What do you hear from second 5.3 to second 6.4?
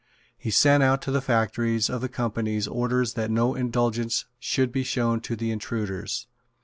the intruders.